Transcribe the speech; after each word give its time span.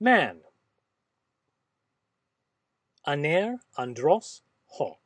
Man. 0.00 0.42
Aner 3.04 3.58
andros 3.76 4.42
hoc 4.78 5.00